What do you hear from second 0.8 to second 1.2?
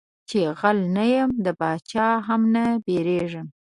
نه